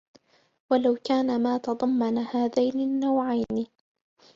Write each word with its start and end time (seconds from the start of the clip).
وَلَوْ 0.71 0.95
كَانَ 1.03 1.41
مَا 1.43 1.57
تَضَمَّنَ 1.57 2.17
هَذَيْنِ 2.17 2.79
النَّوْعَيْنِ 2.79 3.67